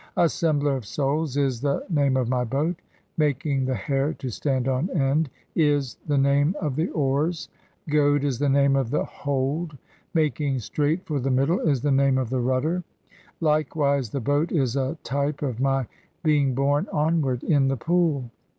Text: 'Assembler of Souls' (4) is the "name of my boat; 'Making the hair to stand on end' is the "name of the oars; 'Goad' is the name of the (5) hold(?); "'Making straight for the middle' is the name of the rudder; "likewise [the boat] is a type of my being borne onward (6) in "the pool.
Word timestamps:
'Assembler 0.17 0.75
of 0.77 0.83
Souls' 0.83 1.35
(4) 1.35 1.45
is 1.45 1.61
the 1.61 1.85
"name 1.87 2.17
of 2.17 2.27
my 2.27 2.43
boat; 2.43 2.81
'Making 3.17 3.65
the 3.65 3.75
hair 3.75 4.13
to 4.13 4.29
stand 4.31 4.67
on 4.67 4.89
end' 4.89 5.29
is 5.55 5.95
the 6.07 6.17
"name 6.17 6.55
of 6.59 6.75
the 6.75 6.89
oars; 6.89 7.49
'Goad' 7.87 8.23
is 8.23 8.39
the 8.39 8.49
name 8.49 8.75
of 8.75 8.89
the 8.89 9.01
(5) 9.05 9.07
hold(?); 9.09 9.77
"'Making 10.15 10.57
straight 10.57 11.05
for 11.05 11.19
the 11.19 11.29
middle' 11.29 11.59
is 11.59 11.81
the 11.81 11.91
name 11.91 12.17
of 12.17 12.31
the 12.31 12.41
rudder; 12.41 12.83
"likewise 13.41 14.09
[the 14.09 14.19
boat] 14.21 14.51
is 14.51 14.75
a 14.75 14.97
type 15.03 15.43
of 15.43 15.59
my 15.59 15.85
being 16.23 16.55
borne 16.55 16.87
onward 16.91 17.41
(6) 17.41 17.51
in 17.51 17.67
"the 17.67 17.77
pool. 17.77 18.31